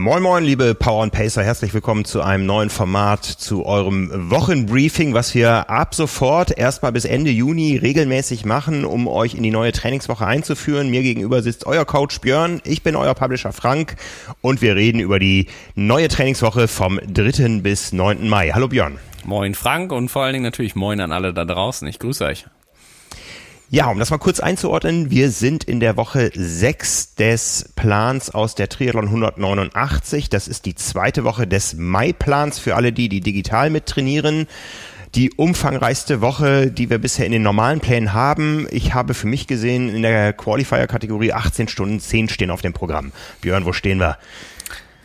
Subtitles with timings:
[0.00, 5.12] Moin Moin, liebe Power and Pacer, herzlich willkommen zu einem neuen Format, zu eurem Wochenbriefing,
[5.12, 9.72] was wir ab sofort erstmal bis Ende Juni regelmäßig machen, um euch in die neue
[9.72, 10.88] Trainingswoche einzuführen.
[10.88, 13.96] Mir gegenüber sitzt euer Coach Björn, ich bin euer Publisher Frank
[14.40, 17.60] und wir reden über die neue Trainingswoche vom 3.
[17.60, 18.26] bis 9.
[18.26, 18.52] Mai.
[18.54, 18.96] Hallo Björn.
[19.26, 21.86] Moin Frank und vor allen Dingen natürlich moin an alle da draußen.
[21.86, 22.46] Ich grüße euch.
[23.72, 28.56] Ja, um das mal kurz einzuordnen, wir sind in der Woche 6 des Plans aus
[28.56, 30.28] der Triathlon 189.
[30.28, 34.48] Das ist die zweite Woche des Mai-Plans für alle die, die digital mittrainieren.
[35.14, 38.66] Die umfangreichste Woche, die wir bisher in den normalen Plänen haben.
[38.72, 43.12] Ich habe für mich gesehen, in der Qualifier-Kategorie 18 Stunden 10 stehen auf dem Programm.
[43.40, 44.18] Björn, wo stehen wir?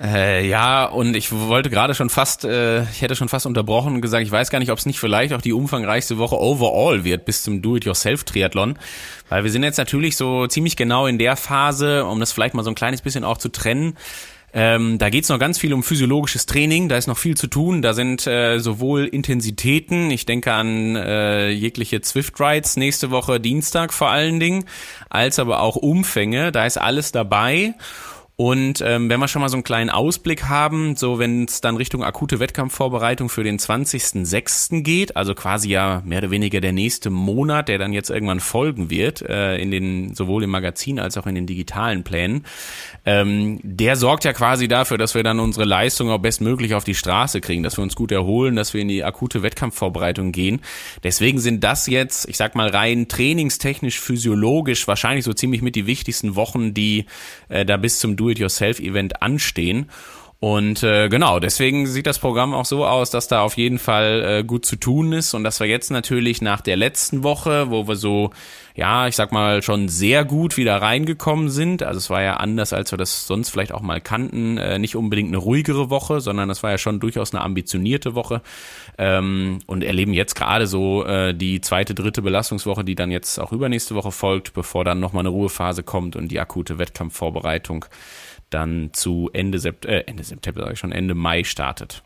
[0.02, 4.02] Äh, ja, und ich wollte gerade schon fast, äh, ich hätte schon fast unterbrochen und
[4.02, 7.24] gesagt, ich weiß gar nicht, ob es nicht vielleicht auch die umfangreichste Woche overall wird
[7.24, 8.78] bis zum Do-it-yourself-Triathlon,
[9.30, 12.64] weil wir sind jetzt natürlich so ziemlich genau in der Phase, um das vielleicht mal
[12.64, 13.96] so ein kleines bisschen auch zu trennen.
[14.58, 17.82] Ähm, da geht's noch ganz viel um physiologisches Training, da ist noch viel zu tun.
[17.82, 23.94] Da sind äh, sowohl Intensitäten, ich denke an äh, jegliche Zwift Rides nächste Woche Dienstag
[23.94, 24.66] vor allen Dingen,
[25.10, 27.74] als aber auch Umfänge, da ist alles dabei.
[28.38, 31.78] Und ähm, wenn wir schon mal so einen kleinen Ausblick haben, so wenn es dann
[31.78, 34.82] Richtung akute Wettkampfvorbereitung für den 20.06.
[34.82, 38.90] geht, also quasi ja mehr oder weniger der nächste Monat, der dann jetzt irgendwann folgen
[38.90, 42.46] wird, äh, in den sowohl im Magazin als auch in den digitalen Plänen,
[43.06, 46.96] ähm, der sorgt ja quasi dafür, dass wir dann unsere Leistung auch bestmöglich auf die
[46.96, 50.60] Straße kriegen, dass wir uns gut erholen, dass wir in die akute Wettkampfvorbereitung gehen.
[51.06, 55.88] Deswegen sind das jetzt, ich sag mal rein trainingstechnisch, physiologisch wahrscheinlich so ziemlich mit die
[55.88, 57.06] wichtigsten Wochen, die
[57.48, 59.92] äh, da bis zum Do-it-yourself-Event anstehen.
[60.42, 64.24] Und äh, genau, deswegen sieht das Programm auch so aus, dass da auf jeden Fall
[64.24, 67.88] äh, gut zu tun ist und dass wir jetzt natürlich nach der letzten Woche, wo
[67.88, 68.32] wir so,
[68.76, 72.74] ja, ich sag mal, schon sehr gut wieder reingekommen sind, also es war ja anders,
[72.74, 76.50] als wir das sonst vielleicht auch mal kannten, äh, nicht unbedingt eine ruhigere Woche, sondern
[76.50, 78.42] es war ja schon durchaus eine ambitionierte Woche
[78.98, 83.54] ähm, und erleben jetzt gerade so äh, die zweite, dritte Belastungswoche, die dann jetzt auch
[83.54, 87.86] übernächste Woche folgt, bevor dann nochmal eine Ruhephase kommt und die akute Wettkampfvorbereitung
[88.50, 92.04] dann zu Ende, Sept äh, Ende September, sage ich schon, Ende Mai startet.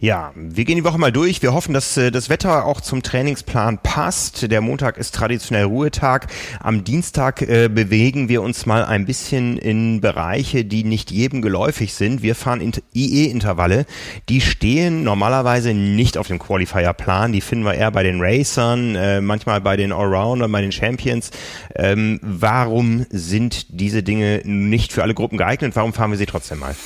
[0.00, 1.42] Ja, wir gehen die Woche mal durch.
[1.42, 4.48] Wir hoffen, dass äh, das Wetter auch zum Trainingsplan passt.
[4.48, 6.28] Der Montag ist traditionell Ruhetag.
[6.60, 11.94] Am Dienstag äh, bewegen wir uns mal ein bisschen in Bereiche, die nicht jedem geläufig
[11.94, 12.22] sind.
[12.22, 12.60] Wir fahren
[12.94, 13.86] IE-Intervalle.
[14.28, 17.32] Die stehen normalerweise nicht auf dem Qualifier-Plan.
[17.32, 21.32] Die finden wir eher bei den Racern, äh, manchmal bei den Allroundern, bei den Champions.
[21.74, 25.74] Ähm, warum sind diese Dinge nicht für alle Gruppen geeignet?
[25.74, 26.76] Warum fahren wir sie trotzdem mal?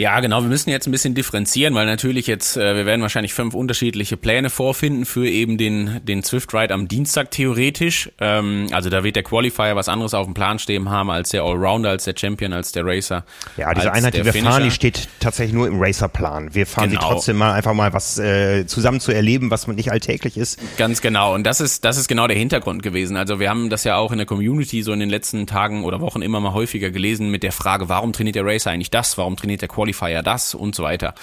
[0.00, 0.40] Ja, genau.
[0.40, 4.16] Wir müssen jetzt ein bisschen differenzieren, weil natürlich jetzt, äh, wir werden wahrscheinlich fünf unterschiedliche
[4.16, 8.10] Pläne vorfinden für eben den, den Swift Ride am Dienstag theoretisch.
[8.18, 11.42] Ähm, also da wird der Qualifier was anderes auf dem Plan stehen haben als der
[11.42, 13.26] Allrounder, als der Champion, als der Racer.
[13.58, 14.52] Ja, diese Einheit, die wir Finisher.
[14.52, 16.54] fahren, die steht tatsächlich nur im Racerplan.
[16.54, 17.02] Wir fahren genau.
[17.02, 20.58] sie trotzdem mal einfach mal was äh, zusammen zu erleben, was nicht alltäglich ist.
[20.78, 21.34] Ganz genau.
[21.34, 23.18] Und das ist, das ist genau der Hintergrund gewesen.
[23.18, 26.00] Also wir haben das ja auch in der Community so in den letzten Tagen oder
[26.00, 29.18] Wochen immer mal häufiger gelesen mit der Frage, warum trainiert der Racer eigentlich das?
[29.18, 31.14] Warum trainiert der Qualifier Qualifier das und so weiter.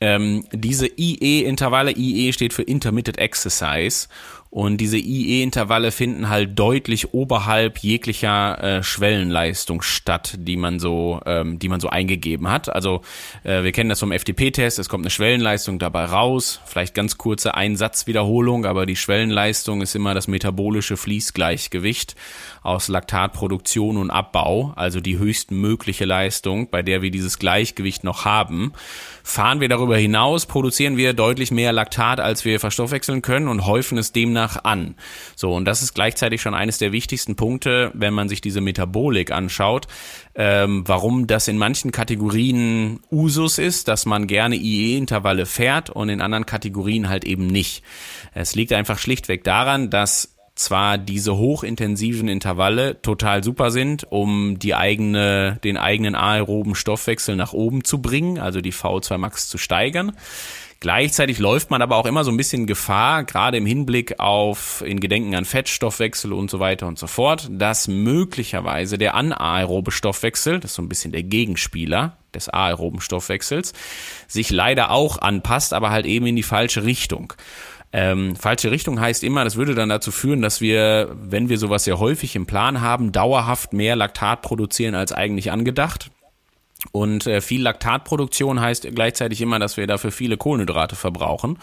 [0.00, 4.08] Ähm, diese IE-Intervalle, IE steht für Intermittent Exercise
[4.50, 11.58] und diese IE-Intervalle finden halt deutlich oberhalb jeglicher äh, Schwellenleistung statt, die man so, ähm,
[11.58, 12.70] die man so eingegeben hat.
[12.70, 13.02] Also
[13.44, 17.54] äh, wir kennen das vom FTP-Test, es kommt eine Schwellenleistung dabei raus, vielleicht ganz kurze
[17.56, 22.16] Einsatzwiederholung, aber die Schwellenleistung ist immer das metabolische Fließgleichgewicht
[22.62, 28.72] aus Laktatproduktion und Abbau, also die höchstmögliche Leistung, bei der wir dieses Gleichgewicht noch haben.
[29.22, 33.98] Fahren wir darüber hinaus, produzieren wir deutlich mehr Laktat, als wir verstoffwechseln können und häufen
[33.98, 34.94] es demnach an.
[35.36, 39.30] So, und das ist gleichzeitig schon eines der wichtigsten Punkte, wenn man sich diese Metabolik
[39.30, 39.86] anschaut,
[40.34, 46.20] ähm, warum das in manchen Kategorien Usus ist, dass man gerne IE-Intervalle fährt und in
[46.20, 47.82] anderen Kategorien halt eben nicht.
[48.34, 54.74] Es liegt einfach schlichtweg daran, dass zwar diese hochintensiven Intervalle total super sind, um die
[54.74, 60.12] eigene, den eigenen aeroben Stoffwechsel nach oben zu bringen, also die VO2 Max zu steigern.
[60.80, 65.00] Gleichzeitig läuft man aber auch immer so ein bisschen Gefahr, gerade im Hinblick auf in
[65.00, 70.70] Gedenken an Fettstoffwechsel und so weiter und so fort, dass möglicherweise der anaerobe Stoffwechsel, das
[70.70, 73.72] ist so ein bisschen der Gegenspieler, des aeroben Stoffwechsels,
[74.28, 77.32] sich leider auch anpasst, aber halt eben in die falsche Richtung.
[77.92, 81.84] Ähm, falsche Richtung heißt immer, das würde dann dazu führen, dass wir, wenn wir sowas
[81.84, 86.10] sehr häufig im Plan haben, dauerhaft mehr Laktat produzieren als eigentlich angedacht.
[86.92, 91.58] Und äh, viel Laktatproduktion heißt gleichzeitig immer, dass wir dafür viele Kohlenhydrate verbrauchen.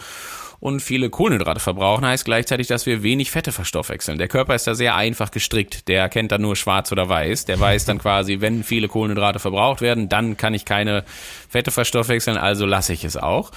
[0.58, 4.18] Und viele Kohlenhydrate verbrauchen heißt gleichzeitig, dass wir wenig Fette verstoffwechseln.
[4.18, 5.88] Der Körper ist da sehr einfach gestrickt.
[5.88, 7.44] Der kennt dann nur schwarz oder weiß.
[7.44, 11.04] Der weiß dann quasi, wenn viele Kohlenhydrate verbraucht werden, dann kann ich keine
[11.48, 13.52] Fette verstoffwechseln, also lasse ich es auch.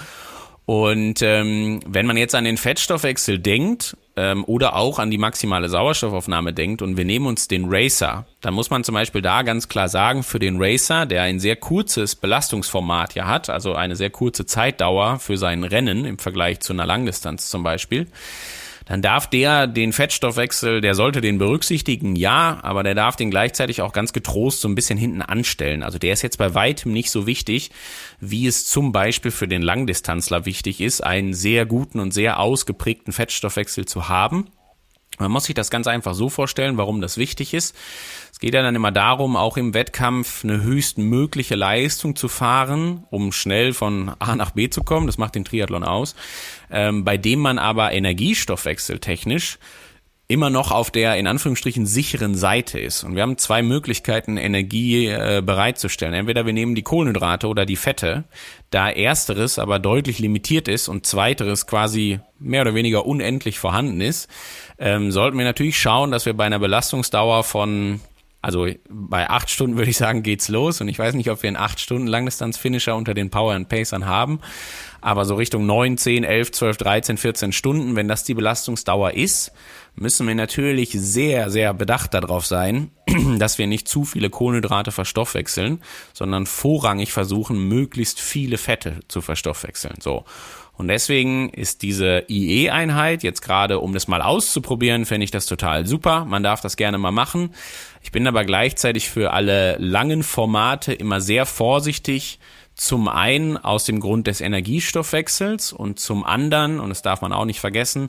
[0.66, 5.68] Und ähm, wenn man jetzt an den Fettstoffwechsel denkt ähm, oder auch an die maximale
[5.68, 9.68] Sauerstoffaufnahme denkt und wir nehmen uns den Racer, dann muss man zum Beispiel da ganz
[9.68, 14.10] klar sagen, für den Racer, der ein sehr kurzes Belastungsformat ja hat, also eine sehr
[14.10, 18.06] kurze Zeitdauer für sein Rennen im Vergleich zu einer Langdistanz zum Beispiel,
[18.90, 23.82] dann darf der den Fettstoffwechsel, der sollte den berücksichtigen, ja, aber der darf den gleichzeitig
[23.82, 25.84] auch ganz getrost so ein bisschen hinten anstellen.
[25.84, 27.70] Also der ist jetzt bei weitem nicht so wichtig,
[28.18, 33.12] wie es zum Beispiel für den Langdistanzler wichtig ist, einen sehr guten und sehr ausgeprägten
[33.12, 34.48] Fettstoffwechsel zu haben.
[35.20, 37.76] Man muss sich das ganz einfach so vorstellen, warum das wichtig ist.
[38.32, 43.32] Es geht ja dann immer darum, auch im Wettkampf eine höchstmögliche Leistung zu fahren, um
[43.32, 45.06] schnell von A nach B zu kommen.
[45.06, 46.16] Das macht den Triathlon aus.
[46.70, 49.58] Ähm, bei dem man aber energiestoffwechseltechnisch
[50.30, 53.02] immer noch auf der in Anführungsstrichen sicheren Seite ist.
[53.02, 56.14] Und wir haben zwei Möglichkeiten, Energie äh, bereitzustellen.
[56.14, 58.24] Entweder wir nehmen die Kohlenhydrate oder die Fette,
[58.70, 64.28] da ersteres aber deutlich limitiert ist und zweiteres quasi mehr oder weniger unendlich vorhanden ist,
[64.80, 68.00] ähm, sollten wir natürlich schauen, dass wir bei einer Belastungsdauer von
[68.42, 70.80] also bei acht Stunden würde ich sagen, geht's los.
[70.80, 74.06] Und ich weiß nicht, ob wir einen acht Stunden Langdistanz-Finisher unter den Power and Pacern
[74.06, 74.40] haben.
[75.02, 79.52] Aber so Richtung neun, zehn, elf, zwölf, dreizehn, vierzehn Stunden, wenn das die Belastungsdauer ist,
[79.94, 82.90] müssen wir natürlich sehr, sehr bedacht darauf sein,
[83.38, 85.82] dass wir nicht zu viele Kohlenhydrate verstoffwechseln,
[86.14, 89.96] sondern vorrangig versuchen, möglichst viele Fette zu verstoffwechseln.
[90.00, 90.24] So.
[90.80, 95.86] Und deswegen ist diese IE-Einheit jetzt gerade, um das mal auszuprobieren, fände ich das total
[95.86, 96.24] super.
[96.24, 97.50] Man darf das gerne mal machen.
[98.02, 102.38] Ich bin aber gleichzeitig für alle langen Formate immer sehr vorsichtig.
[102.76, 107.44] Zum einen aus dem Grund des Energiestoffwechsels und zum anderen, und das darf man auch
[107.44, 108.08] nicht vergessen,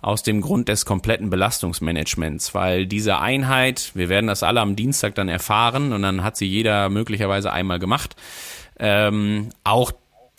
[0.00, 5.16] aus dem Grund des kompletten Belastungsmanagements, weil diese Einheit, wir werden das alle am Dienstag
[5.16, 8.14] dann erfahren und dann hat sie jeder möglicherweise einmal gemacht,
[8.78, 9.90] ähm, auch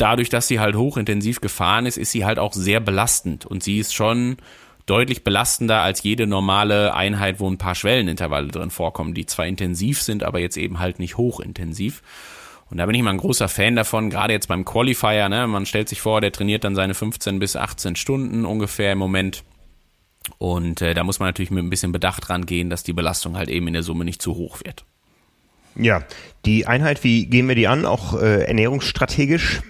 [0.04, 3.80] dadurch, dass sie halt hochintensiv gefahren ist, ist sie halt auch sehr belastend und sie
[3.80, 4.36] ist schon
[4.86, 10.02] deutlich belastender als jede normale Einheit, wo ein paar Schwellenintervalle drin vorkommen, die zwar intensiv
[10.02, 12.02] sind, aber jetzt eben halt nicht hochintensiv.
[12.70, 15.66] Und da bin ich mal ein großer Fan davon, gerade jetzt beim Qualifier, ne, man
[15.66, 19.46] stellt sich vor, der trainiert dann seine 15 bis 18 Stunden ungefähr im Moment.
[20.38, 23.50] Und äh, da muss man natürlich mit ein bisschen Bedacht rangehen, dass die Belastung halt
[23.50, 24.84] eben in der Summe nicht zu hoch wird.
[25.76, 26.04] Ja,
[26.46, 29.62] die Einheit, wie gehen wir die an, auch äh, ernährungsstrategisch?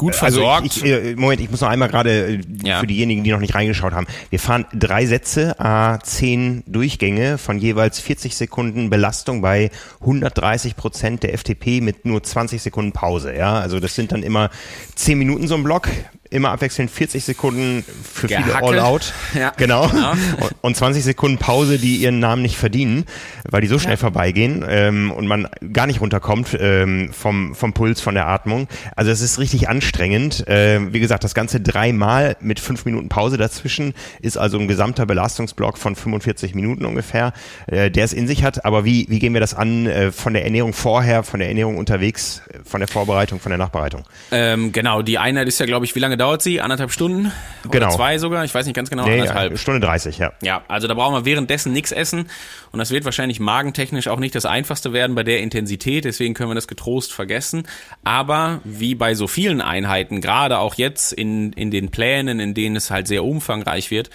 [0.00, 0.62] Gut versorgt.
[0.62, 2.80] Also ich, ich, äh, Moment, ich muss noch einmal gerade äh, ja.
[2.80, 4.06] für diejenigen, die noch nicht reingeschaut haben.
[4.30, 9.70] Wir fahren drei Sätze, a zehn Durchgänge von jeweils 40 Sekunden Belastung bei
[10.00, 13.36] 130 Prozent der FTP mit nur 20 Sekunden Pause.
[13.36, 14.50] Ja, also das sind dann immer
[14.94, 15.88] zehn Minuten so ein Block
[16.30, 18.44] immer abwechselnd 40 Sekunden für Gehacke.
[18.44, 19.12] viele All-Out.
[19.34, 19.88] Ja, genau.
[19.88, 20.12] genau.
[20.60, 23.04] Und 20 Sekunden Pause, die ihren Namen nicht verdienen,
[23.48, 23.98] weil die so schnell ja.
[23.98, 28.68] vorbeigehen ähm, und man gar nicht runterkommt ähm, vom, vom Puls, von der Atmung.
[28.96, 30.46] Also es ist richtig anstrengend.
[30.48, 35.06] Äh, wie gesagt, das Ganze dreimal mit fünf Minuten Pause dazwischen ist also ein gesamter
[35.06, 37.32] Belastungsblock von 45 Minuten ungefähr,
[37.66, 38.64] äh, der es in sich hat.
[38.64, 41.76] Aber wie, wie gehen wir das an äh, von der Ernährung vorher, von der Ernährung
[41.76, 44.04] unterwegs, von der Vorbereitung, von der Nachbereitung?
[44.30, 46.60] Ähm, genau, die Einheit ist ja, glaube ich, wie lange dauert sie?
[46.60, 47.32] Anderthalb Stunden?
[47.64, 47.90] Oder genau.
[47.90, 48.44] zwei sogar?
[48.44, 49.04] Ich weiß nicht ganz genau.
[49.04, 49.58] Nee, anderthalb.
[49.58, 50.32] Stunde 30, ja.
[50.42, 52.30] Ja, also da brauchen wir währenddessen nichts essen.
[52.72, 56.04] Und das wird wahrscheinlich magentechnisch auch nicht das einfachste werden bei der Intensität.
[56.04, 57.64] Deswegen können wir das getrost vergessen.
[58.04, 62.76] Aber wie bei so vielen Einheiten, gerade auch jetzt in, in den Plänen, in denen
[62.76, 64.10] es halt sehr umfangreich wird,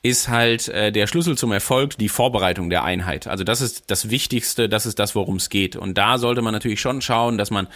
[0.00, 3.26] ist halt äh, der Schlüssel zum Erfolg die Vorbereitung der Einheit.
[3.26, 5.74] Also das ist das Wichtigste, das ist das, worum es geht.
[5.74, 7.66] Und da sollte man natürlich schon schauen, dass man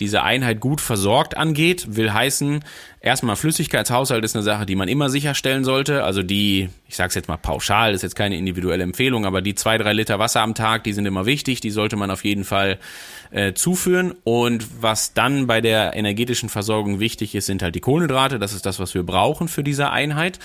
[0.00, 1.94] diese Einheit gut versorgt angeht.
[1.94, 2.64] Will heißen,
[3.00, 6.02] erstmal Flüssigkeitshaushalt ist eine Sache, die man immer sicherstellen sollte.
[6.02, 9.54] Also die, ich sage es jetzt mal pauschal, ist jetzt keine individuelle Empfehlung, aber die
[9.54, 12.44] zwei, drei Liter Wasser am Tag, die sind immer wichtig, die sollte man auf jeden
[12.44, 12.78] Fall
[13.30, 14.14] äh, zuführen.
[14.24, 18.40] Und was dann bei der energetischen Versorgung wichtig ist, sind halt die Kohlenhydrate.
[18.40, 20.40] Das ist das, was wir brauchen für diese Einheit.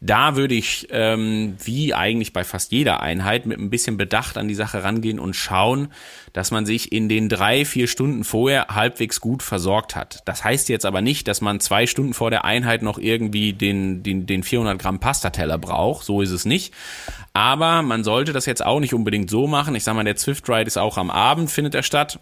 [0.00, 4.46] Da würde ich, ähm, wie eigentlich bei fast jeder Einheit, mit ein bisschen Bedacht an
[4.46, 5.88] die Sache rangehen und schauen,
[6.32, 10.22] dass man sich in den drei, vier Stunden vorher halbwegs gut versorgt hat.
[10.24, 14.04] Das heißt jetzt aber nicht, dass man zwei Stunden vor der Einheit noch irgendwie den,
[14.04, 16.04] den, den 400 Gramm Pastateller braucht.
[16.04, 16.72] So ist es nicht.
[17.32, 19.74] Aber man sollte das jetzt auch nicht unbedingt so machen.
[19.74, 22.20] Ich sag mal, der Zwift Ride ist auch am Abend, findet er statt.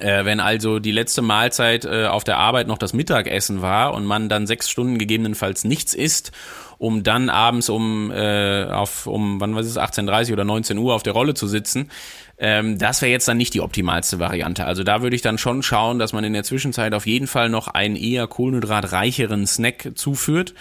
[0.00, 4.04] Äh, wenn also die letzte Mahlzeit äh, auf der Arbeit noch das Mittagessen war und
[4.04, 6.30] man dann sechs Stunden gegebenenfalls nichts isst,
[6.76, 11.02] um dann abends um äh, auf um wann was ist 18:30 oder 19 Uhr auf
[11.02, 11.90] der Rolle zu sitzen,
[12.38, 14.64] ähm, das wäre jetzt dann nicht die optimalste Variante.
[14.64, 17.48] Also da würde ich dann schon schauen, dass man in der Zwischenzeit auf jeden Fall
[17.48, 20.54] noch einen eher kohlenhydratreicheren Snack zuführt.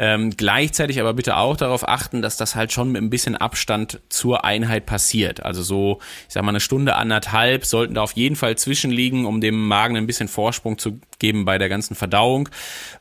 [0.00, 4.00] Ähm, gleichzeitig aber bitte auch darauf achten, dass das halt schon mit ein bisschen Abstand
[4.08, 5.44] zur Einheit passiert.
[5.44, 9.40] Also so, ich sag mal, eine Stunde, anderthalb sollten da auf jeden Fall zwischenliegen, um
[9.40, 12.48] dem Magen ein bisschen Vorsprung zu geben bei der ganzen Verdauung.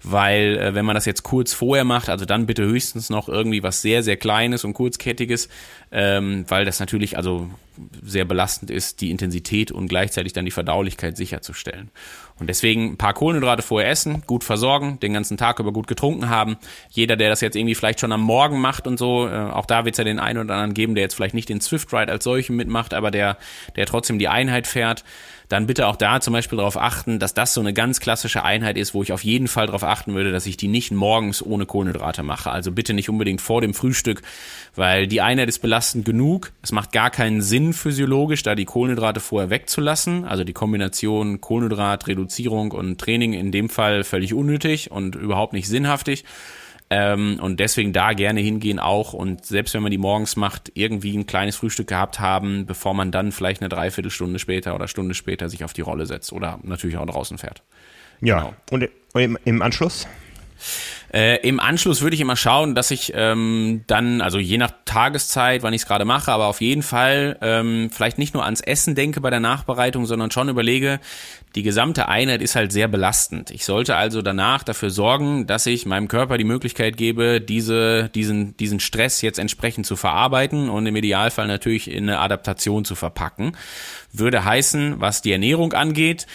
[0.01, 3.61] Weil äh, wenn man das jetzt kurz vorher macht, also dann bitte höchstens noch irgendwie
[3.61, 5.49] was sehr, sehr Kleines und Kurzkettiges,
[5.91, 7.47] ähm, weil das natürlich also
[8.01, 11.91] sehr belastend ist, die Intensität und gleichzeitig dann die Verdaulichkeit sicherzustellen.
[12.39, 16.29] Und deswegen ein paar Kohlenhydrate vorher essen, gut versorgen, den ganzen Tag über gut getrunken
[16.29, 16.57] haben.
[16.89, 19.85] Jeder, der das jetzt irgendwie vielleicht schon am Morgen macht und so, äh, auch da
[19.85, 22.11] wird es ja den einen oder anderen geben, der jetzt vielleicht nicht den Swift Ride
[22.11, 23.37] als solchen mitmacht, aber der,
[23.75, 25.03] der trotzdem die Einheit fährt
[25.49, 28.77] dann bitte auch da zum Beispiel darauf achten, dass das so eine ganz klassische Einheit
[28.77, 31.65] ist, wo ich auf jeden Fall darauf achten würde, dass ich die nicht morgens ohne
[31.65, 32.51] Kohlenhydrate mache.
[32.51, 34.21] Also bitte nicht unbedingt vor dem Frühstück,
[34.75, 36.51] weil die Einheit ist belastend genug.
[36.61, 40.25] Es macht gar keinen Sinn physiologisch, da die Kohlenhydrate vorher wegzulassen.
[40.25, 45.67] Also die Kombination Kohlenhydrat, Reduzierung und Training in dem Fall völlig unnötig und überhaupt nicht
[45.67, 46.25] sinnhaftig.
[46.89, 51.17] Ähm, und deswegen da gerne hingehen auch und selbst wenn man die morgens macht, irgendwie
[51.17, 55.49] ein kleines Frühstück gehabt haben, bevor man dann vielleicht eine Dreiviertelstunde später oder Stunde später
[55.49, 57.61] sich auf die Rolle setzt oder natürlich auch draußen fährt.
[58.21, 58.53] Ja, genau.
[58.71, 60.07] und im, im Anschluss?
[61.13, 65.63] Äh, Im Anschluss würde ich immer schauen, dass ich ähm, dann, also je nach Tageszeit,
[65.63, 68.93] wann ich es gerade mache, aber auf jeden Fall ähm, vielleicht nicht nur ans Essen
[68.93, 70.99] denke bei der Nachbereitung, sondern schon überlege,
[71.55, 73.51] die gesamte Einheit ist halt sehr belastend.
[73.51, 78.55] Ich sollte also danach dafür sorgen, dass ich meinem Körper die Möglichkeit gebe, diese, diesen,
[78.57, 83.55] diesen Stress jetzt entsprechend zu verarbeiten und im Idealfall natürlich in eine Adaptation zu verpacken.
[84.11, 86.27] Würde heißen, was die Ernährung angeht,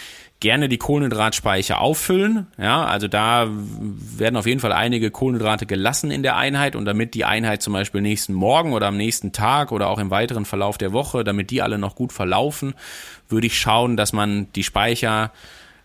[0.43, 2.47] gerne die Kohlenhydratspeicher auffüllen.
[2.57, 7.13] Ja, also da werden auf jeden Fall einige Kohlenhydrate gelassen in der Einheit und damit
[7.13, 10.77] die Einheit zum Beispiel nächsten Morgen oder am nächsten Tag oder auch im weiteren Verlauf
[10.77, 12.73] der Woche, damit die alle noch gut verlaufen,
[13.29, 15.31] würde ich schauen, dass man die Speicher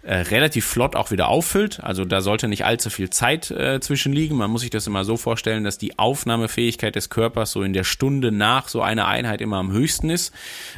[0.09, 1.85] äh, relativ flott auch wieder auffüllt.
[1.85, 4.39] Also da sollte nicht allzu viel Zeit äh, zwischenliegen.
[4.39, 7.85] Man muss sich das immer so vorstellen, dass die Aufnahmefähigkeit des Körpers so in der
[7.85, 10.33] Stunde nach so einer Einheit immer am höchsten ist.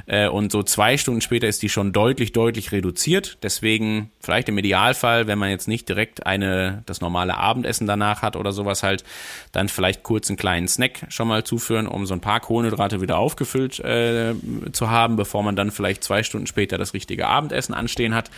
[0.06, 3.38] Äh, und so zwei Stunden später ist die schon deutlich, deutlich reduziert.
[3.44, 8.34] Deswegen vielleicht im Idealfall, wenn man jetzt nicht direkt eine, das normale Abendessen danach hat
[8.34, 9.04] oder sowas halt,
[9.52, 13.18] dann vielleicht kurz einen kleinen Snack schon mal zuführen, um so ein paar Kohlenhydrate wieder
[13.18, 14.34] aufgefüllt äh,
[14.72, 18.28] zu haben, bevor man dann vielleicht zwei Stunden später das richtige Abendessen anstehen hat.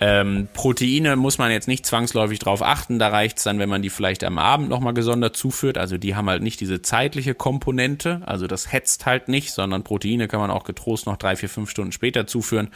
[0.00, 2.98] Ähm, Proteine muss man jetzt nicht zwangsläufig drauf achten.
[2.98, 5.76] Da reicht's dann, wenn man die vielleicht am Abend nochmal gesondert zuführt.
[5.76, 8.22] Also die haben halt nicht diese zeitliche Komponente.
[8.24, 11.70] Also das hetzt halt nicht, sondern Proteine kann man auch getrost noch drei, vier, fünf
[11.70, 12.68] Stunden später zuführen,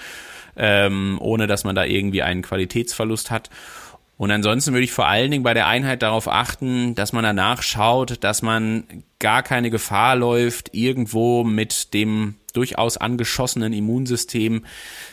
[0.56, 3.50] ähm, ohne dass man da irgendwie einen Qualitätsverlust hat.
[4.16, 7.62] Und ansonsten würde ich vor allen Dingen bei der Einheit darauf achten, dass man danach
[7.62, 8.84] schaut, dass man
[9.22, 14.64] gar keine Gefahr läuft, irgendwo mit dem durchaus angeschossenen Immunsystem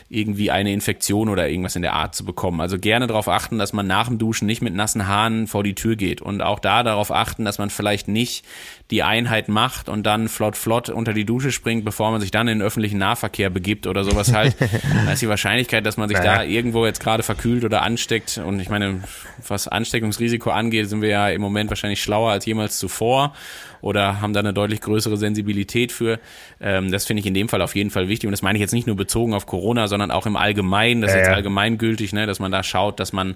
[0.09, 2.59] irgendwie eine Infektion oder irgendwas in der Art zu bekommen.
[2.59, 5.75] Also gerne darauf achten, dass man nach dem Duschen nicht mit nassen Haaren vor die
[5.75, 8.43] Tür geht und auch da darauf achten, dass man vielleicht nicht
[8.89, 12.47] die Einheit macht und dann flott flott unter die Dusche springt, bevor man sich dann
[12.47, 14.55] in den öffentlichen Nahverkehr begibt oder sowas halt.
[15.05, 16.37] da ist die Wahrscheinlichkeit, dass man sich naja.
[16.37, 19.03] da irgendwo jetzt gerade verkühlt oder ansteckt und ich meine,
[19.47, 23.33] was Ansteckungsrisiko angeht, sind wir ja im Moment wahrscheinlich schlauer als jemals zuvor
[23.81, 26.19] oder haben da eine deutlich größere Sensibilität für.
[26.59, 28.61] Ähm, das finde ich in dem Fall auf jeden Fall wichtig und das meine ich
[28.61, 32.25] jetzt nicht nur bezogen auf Corona, sondern auch im Allgemeinen, das ist jetzt allgemeingültig, ne,
[32.25, 33.35] dass man da schaut, dass man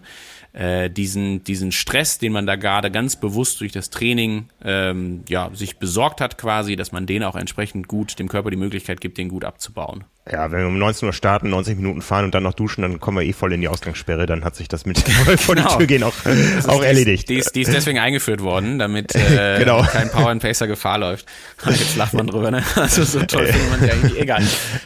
[0.53, 5.49] äh, diesen, diesen Stress, den man da gerade ganz bewusst durch das Training ähm, ja,
[5.53, 9.17] sich besorgt hat quasi, dass man den auch entsprechend gut, dem Körper die Möglichkeit gibt,
[9.17, 10.05] den gut abzubauen.
[10.31, 13.01] Ja, wenn wir um 19 Uhr starten, 90 Minuten fahren und dann noch duschen, dann
[13.01, 14.97] kommen wir eh voll in die Ausgangssperre, dann hat sich das mit
[15.37, 15.67] vor genau.
[15.67, 16.13] die Tür gehen auch,
[16.67, 17.27] auch die erledigt.
[17.27, 19.83] die, ist, die ist deswegen eingeführt worden, damit äh, genau.
[19.83, 21.25] kein Power and Pacer Gefahr läuft.
[21.65, 22.63] Jetzt lacht man drüber, ne?
[22.77, 24.43] Also so toll findet man ja eigentlich egal.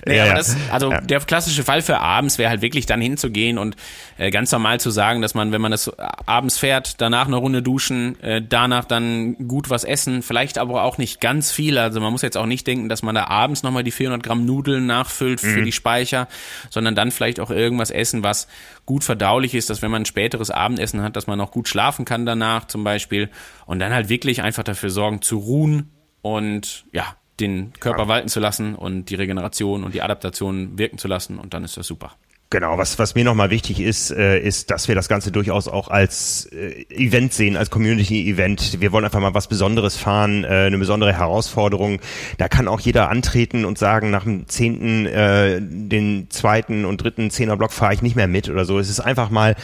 [0.07, 1.01] Nee, ja, aber das, also ja.
[1.01, 3.75] der klassische Fall für abends wäre halt wirklich dann hinzugehen und
[4.17, 5.91] äh, ganz normal zu sagen, dass man, wenn man das
[6.25, 10.97] abends fährt, danach eine Runde duschen, äh, danach dann gut was essen, vielleicht aber auch
[10.97, 11.77] nicht ganz viel.
[11.77, 14.43] Also man muss jetzt auch nicht denken, dass man da abends nochmal die 400 Gramm
[14.43, 15.65] Nudeln nachfüllt auffüllt für mhm.
[15.65, 16.27] die Speicher,
[16.69, 18.47] sondern dann vielleicht auch irgendwas essen, was
[18.85, 22.05] gut verdaulich ist, dass wenn man ein späteres Abendessen hat, dass man auch gut schlafen
[22.05, 23.29] kann danach zum Beispiel
[23.65, 25.91] und dann halt wirklich einfach dafür sorgen zu ruhen
[26.21, 28.07] und ja, den Körper ja.
[28.07, 31.77] walten zu lassen und die Regeneration und die Adaptation wirken zu lassen und dann ist
[31.77, 32.15] das super.
[32.49, 35.89] Genau, was, was mir nochmal wichtig ist, äh, ist, dass wir das Ganze durchaus auch
[35.89, 38.79] als äh, Event sehen, als Community-Event.
[38.79, 41.99] Wir wollen einfach mal was Besonderes fahren, äh, eine besondere Herausforderung.
[42.37, 47.31] Da kann auch jeder antreten und sagen, nach dem zehnten, äh, den zweiten und dritten
[47.31, 48.79] Zehnerblock fahre ich nicht mehr mit oder so.
[48.79, 49.57] Es ist einfach mal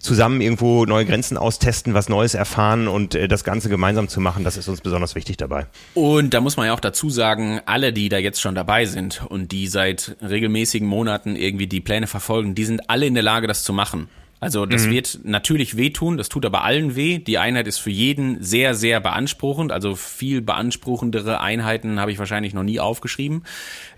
[0.00, 4.44] zusammen irgendwo neue Grenzen austesten, was Neues erfahren und äh, das Ganze gemeinsam zu machen.
[4.44, 5.66] Das ist uns besonders wichtig dabei.
[5.92, 9.26] Und da muss man ja auch dazu sagen, alle, die da jetzt schon dabei sind
[9.28, 13.46] und die seit regelmäßigen Monaten irgendwie die Pläne verfolgen, die sind alle in der Lage,
[13.46, 14.08] das zu machen.
[14.40, 14.92] Also das mhm.
[14.92, 17.18] wird natürlich wehtun, das tut aber allen weh.
[17.18, 19.70] Die Einheit ist für jeden sehr, sehr beanspruchend.
[19.70, 23.44] Also viel beanspruchendere Einheiten habe ich wahrscheinlich noch nie aufgeschrieben.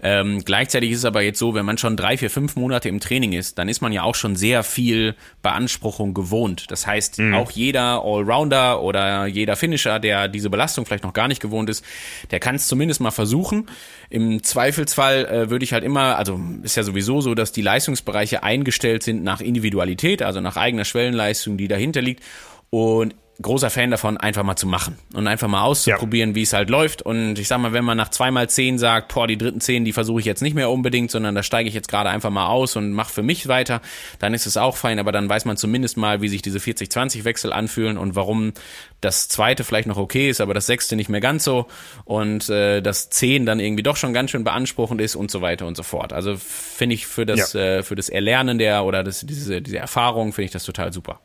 [0.03, 2.99] Ähm, gleichzeitig ist es aber jetzt so, wenn man schon drei, vier, fünf Monate im
[2.99, 6.73] Training ist, dann ist man ja auch schon sehr viel Beanspruchung gewohnt.
[6.73, 7.35] Das heißt, mhm.
[7.35, 11.85] auch jeder Allrounder oder jeder Finisher, der diese Belastung vielleicht noch gar nicht gewohnt ist,
[12.33, 13.67] der kann es zumindest mal versuchen.
[14.11, 18.43] Im Zweifelsfall äh, würde ich halt immer, also ist ja sowieso so, dass die Leistungsbereiche
[18.43, 22.23] eingestellt sind nach Individualität, also nach eigener Schwellenleistung, die dahinter liegt.
[22.71, 26.35] Und großer Fan davon, einfach mal zu machen und einfach mal auszuprobieren, ja.
[26.37, 27.03] wie es halt läuft.
[27.03, 29.93] Und ich sag mal, wenn man nach zweimal zehn sagt, boah, die dritten zehn, die
[29.93, 32.77] versuche ich jetzt nicht mehr unbedingt, sondern da steige ich jetzt gerade einfach mal aus
[32.77, 33.81] und mache für mich weiter,
[34.19, 37.53] dann ist es auch fein, aber dann weiß man zumindest mal, wie sich diese 40-20-Wechsel
[37.53, 38.53] anfühlen und warum
[39.01, 41.67] das zweite vielleicht noch okay ist, aber das sechste nicht mehr ganz so
[42.05, 45.67] und äh, das zehn dann irgendwie doch schon ganz schön beanspruchend ist und so weiter
[45.67, 46.13] und so fort.
[46.13, 47.61] Also finde ich für das, ja.
[47.61, 51.21] äh, für das Erlernen der oder das, diese, diese Erfahrung finde ich das total super.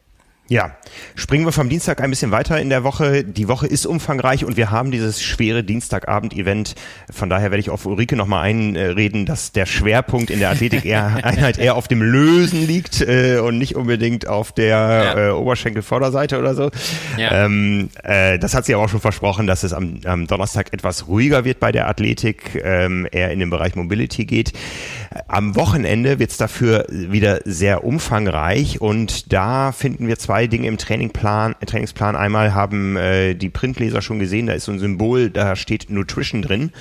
[0.49, 0.71] Ja,
[1.15, 3.25] springen wir vom Dienstag ein bisschen weiter in der Woche.
[3.25, 6.75] Die Woche ist umfangreich und wir haben dieses schwere Dienstagabend-Event.
[7.11, 11.75] Von daher werde ich auf Ulrike nochmal einreden, dass der Schwerpunkt in der Athletik-Einheit eher
[11.75, 15.27] auf dem Lösen liegt äh, und nicht unbedingt auf der ja.
[15.27, 16.71] äh, Oberschenkelvorderseite oder so.
[17.17, 17.45] Ja.
[17.45, 21.09] Ähm, äh, das hat sie aber auch schon versprochen, dass es am, am Donnerstag etwas
[21.09, 24.53] ruhiger wird bei der Athletik, ähm, eher in den Bereich Mobility geht.
[25.27, 30.77] Am Wochenende wird es dafür wieder sehr umfangreich und da finden wir zwei Dinge im
[30.77, 32.15] Trainingplan, Trainingsplan.
[32.15, 36.41] Einmal haben äh, die Printleser schon gesehen, da ist so ein Symbol, da steht Nutrition
[36.41, 36.71] drin.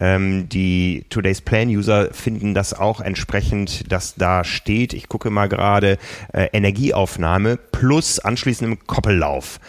[0.00, 5.48] Ähm, die Today's Plan User finden das auch entsprechend, dass da steht, ich gucke mal
[5.48, 5.98] gerade,
[6.32, 9.60] äh, Energieaufnahme plus anschließendem Koppellauf.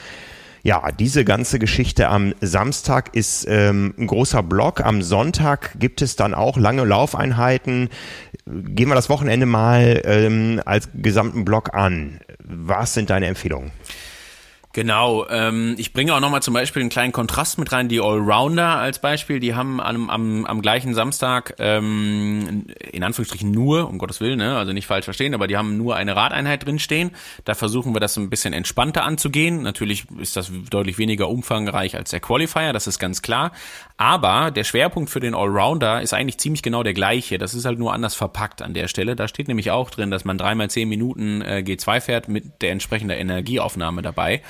[0.65, 4.79] Ja, diese ganze Geschichte am Samstag ist ähm, ein großer Block.
[4.79, 7.89] Am Sonntag gibt es dann auch lange Laufeinheiten.
[8.45, 12.21] Gehen wir das Wochenende mal ähm, als gesamten Block an.
[12.39, 13.71] Was sind deine Empfehlungen?
[14.75, 18.79] Genau, ähm, ich bringe auch nochmal zum Beispiel einen kleinen Kontrast mit rein, die Allrounder
[18.79, 24.19] als Beispiel, die haben am, am, am gleichen Samstag, ähm, in Anführungsstrichen nur, um Gottes
[24.19, 27.11] Willen, ne, also nicht falsch verstehen, aber die haben nur eine Radeinheit drinstehen.
[27.45, 29.61] Da versuchen wir das ein bisschen entspannter anzugehen.
[29.61, 33.51] Natürlich ist das deutlich weniger umfangreich als der Qualifier, das ist ganz klar.
[33.97, 37.37] Aber der Schwerpunkt für den Allrounder ist eigentlich ziemlich genau der gleiche.
[37.37, 39.15] Das ist halt nur anders verpackt an der Stelle.
[39.15, 42.71] Da steht nämlich auch drin, dass man dreimal zehn Minuten äh, G2 fährt mit der
[42.71, 44.41] entsprechenden Energieaufnahme dabei.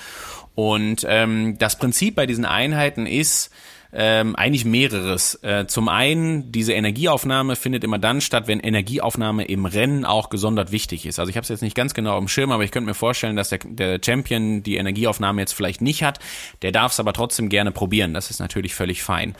[0.55, 3.51] Und ähm, das Prinzip bei diesen Einheiten ist,
[3.95, 5.35] ähm, eigentlich mehreres.
[5.43, 10.71] Äh, zum einen, diese Energieaufnahme findet immer dann statt, wenn Energieaufnahme im Rennen auch gesondert
[10.71, 11.19] wichtig ist.
[11.19, 13.35] Also ich habe es jetzt nicht ganz genau im Schirm, aber ich könnte mir vorstellen,
[13.35, 16.19] dass der, der Champion die Energieaufnahme jetzt vielleicht nicht hat.
[16.63, 18.15] Der darf es aber trotzdem gerne probieren.
[18.15, 19.35] Das ist natürlich völlig fein.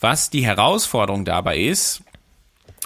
[0.00, 2.02] Was die Herausforderung dabei ist,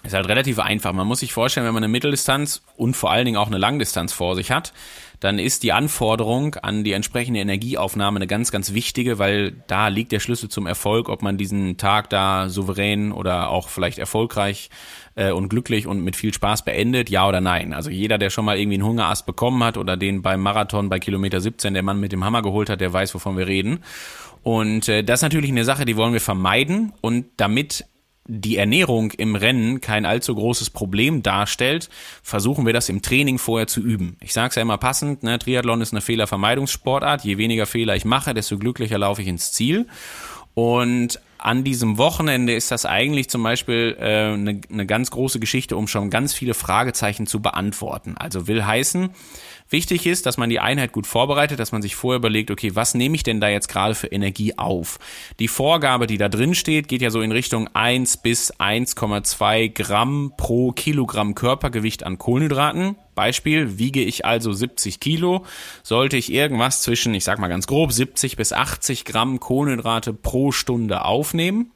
[0.04, 0.92] ist halt relativ einfach.
[0.92, 4.12] Man muss sich vorstellen, wenn man eine Mitteldistanz und vor allen Dingen auch eine Langdistanz
[4.12, 4.74] vor sich hat,
[5.20, 10.12] dann ist die Anforderung an die entsprechende Energieaufnahme eine ganz, ganz wichtige, weil da liegt
[10.12, 14.70] der Schlüssel zum Erfolg, ob man diesen Tag da souverän oder auch vielleicht erfolgreich
[15.14, 17.72] äh, und glücklich und mit viel Spaß beendet, ja oder nein.
[17.72, 20.98] Also jeder, der schon mal irgendwie einen Hungerast bekommen hat oder den beim Marathon bei
[20.98, 23.80] Kilometer 17 der Mann mit dem Hammer geholt hat, der weiß, wovon wir reden.
[24.42, 26.92] Und äh, das ist natürlich eine Sache, die wollen wir vermeiden.
[27.00, 27.84] Und damit
[28.26, 31.88] die Ernährung im Rennen kein allzu großes Problem darstellt,
[32.22, 34.16] versuchen wir das im Training vorher zu üben.
[34.20, 37.24] Ich sage es ja immer passend, ne, Triathlon ist eine Fehlervermeidungssportart.
[37.24, 39.86] Je weniger Fehler ich mache, desto glücklicher laufe ich ins Ziel.
[40.54, 45.76] Und an diesem Wochenende ist das eigentlich zum Beispiel äh, eine, eine ganz große Geschichte,
[45.76, 48.16] um schon ganz viele Fragezeichen zu beantworten.
[48.18, 49.10] Also will heißen,
[49.68, 52.94] Wichtig ist, dass man die Einheit gut vorbereitet, dass man sich vorher überlegt, okay, was
[52.94, 55.00] nehme ich denn da jetzt gerade für Energie auf?
[55.40, 60.32] Die Vorgabe, die da drin steht, geht ja so in Richtung 1 bis 1,2 Gramm
[60.36, 62.94] pro Kilogramm Körpergewicht an Kohlenhydraten.
[63.16, 65.44] Beispiel, wiege ich also 70 Kilo,
[65.82, 70.52] sollte ich irgendwas zwischen, ich sag mal ganz grob, 70 bis 80 Gramm Kohlenhydrate pro
[70.52, 71.72] Stunde aufnehmen.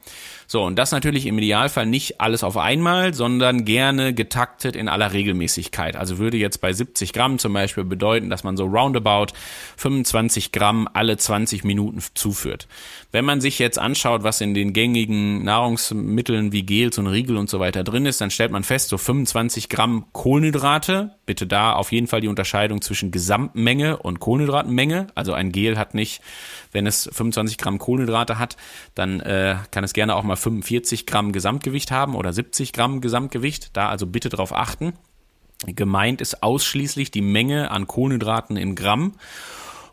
[0.52, 5.12] So, und das natürlich im Idealfall nicht alles auf einmal, sondern gerne getaktet in aller
[5.12, 5.94] Regelmäßigkeit.
[5.94, 9.32] Also würde jetzt bei 70 Gramm zum Beispiel bedeuten, dass man so roundabout
[9.76, 12.66] 25 Gramm alle 20 Minuten zuführt.
[13.12, 17.48] Wenn man sich jetzt anschaut, was in den gängigen Nahrungsmitteln wie Gels und Riegel und
[17.48, 21.92] so weiter drin ist, dann stellt man fest, so 25 Gramm Kohlenhydrate, bitte da auf
[21.92, 25.06] jeden Fall die Unterscheidung zwischen Gesamtmenge und Kohlenhydratmenge.
[25.14, 26.22] Also ein Gel hat nicht,
[26.72, 28.56] wenn es 25 Gramm Kohlenhydrate hat,
[28.94, 33.76] dann äh, kann es gerne auch mal 45 Gramm Gesamtgewicht haben oder 70 Gramm Gesamtgewicht.
[33.76, 34.92] Da also bitte drauf achten.
[35.66, 39.14] Gemeint ist ausschließlich die Menge an Kohlenhydraten in Gramm.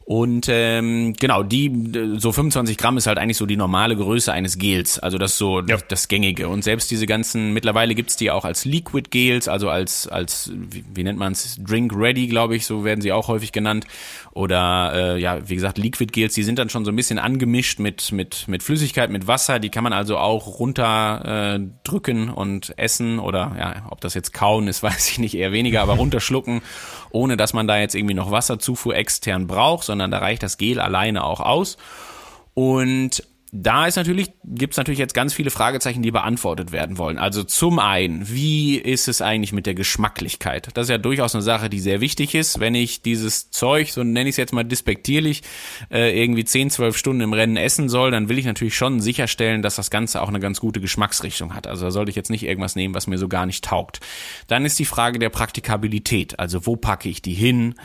[0.10, 1.70] Und ähm, genau, die
[2.16, 5.00] so 25 Gramm ist halt eigentlich so die normale Größe eines Gels.
[5.00, 5.76] Also das so ja.
[5.86, 6.48] das Gängige.
[6.48, 10.86] Und selbst diese ganzen, mittlerweile gibt's die auch als Liquid Gels, also als, als wie,
[10.94, 13.86] wie nennt man's Drink Ready, glaube ich, so werden sie auch häufig genannt.
[14.32, 17.80] Oder äh, ja, wie gesagt, Liquid Gels, die sind dann schon so ein bisschen angemischt
[17.80, 19.60] mit, mit, mit Flüssigkeit, mit Wasser.
[19.60, 24.32] Die kann man also auch runterdrücken äh, drücken und essen oder ja, ob das jetzt
[24.32, 26.62] kauen ist, weiß ich nicht, eher weniger, aber runterschlucken
[27.12, 30.80] ohne dass man da jetzt irgendwie noch Wasserzufuhr extern braucht, sondern da reicht das Gel
[30.80, 31.78] alleine auch aus.
[32.54, 37.18] Und da ist natürlich, gibt es natürlich jetzt ganz viele Fragezeichen, die beantwortet werden wollen.
[37.18, 40.70] Also zum einen, wie ist es eigentlich mit der Geschmacklichkeit?
[40.74, 42.60] Das ist ja durchaus eine Sache, die sehr wichtig ist.
[42.60, 45.44] Wenn ich dieses Zeug, so nenne ich es jetzt mal despektierlich,
[45.90, 49.62] äh, irgendwie 10, 12 Stunden im Rennen essen soll, dann will ich natürlich schon sicherstellen,
[49.62, 51.68] dass das Ganze auch eine ganz gute Geschmacksrichtung hat.
[51.68, 54.02] Also da sollte ich jetzt nicht irgendwas nehmen, was mir so gar nicht taugt.
[54.48, 56.38] Dann ist die Frage der Praktikabilität.
[56.38, 57.76] Also wo packe ich die hin?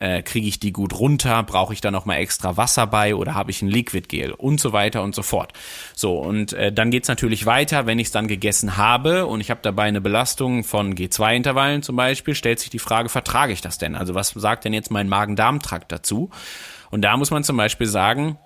[0.00, 3.50] Äh, kriege ich die gut runter, brauche ich da nochmal extra Wasser bei oder habe
[3.50, 5.52] ich ein Liquid Gel und so weiter und so fort.
[5.94, 9.50] So, und äh, dann geht's natürlich weiter, wenn ich es dann gegessen habe und ich
[9.50, 13.78] habe dabei eine Belastung von G2-Intervallen zum Beispiel, stellt sich die Frage, vertrage ich das
[13.78, 13.94] denn?
[13.94, 16.30] Also was sagt denn jetzt mein Magen-Darm-Trakt dazu?
[16.90, 18.38] Und da muss man zum Beispiel sagen,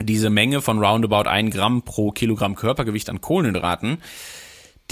[0.00, 3.98] diese Menge von roundabout ein Gramm pro Kilogramm Körpergewicht an Kohlenhydraten,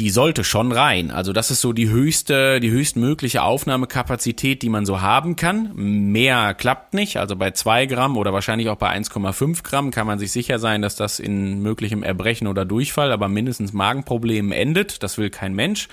[0.00, 1.10] die sollte schon rein.
[1.10, 5.72] Also das ist so die höchste, die höchstmögliche Aufnahmekapazität, die man so haben kann.
[5.74, 7.18] Mehr klappt nicht.
[7.18, 10.80] Also bei zwei Gramm oder wahrscheinlich auch bei 1,5 Gramm kann man sich sicher sein,
[10.80, 15.02] dass das in möglichem Erbrechen oder Durchfall, aber mindestens Magenproblemen endet.
[15.02, 15.88] Das will kein Mensch.